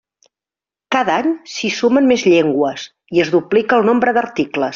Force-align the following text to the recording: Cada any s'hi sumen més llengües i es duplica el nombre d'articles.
Cada 0.95 1.17
any 1.23 1.29
s'hi 1.57 1.71
sumen 1.81 2.09
més 2.13 2.25
llengües 2.31 2.87
i 3.19 3.23
es 3.27 3.33
duplica 3.37 3.81
el 3.81 3.87
nombre 3.93 4.17
d'articles. 4.19 4.69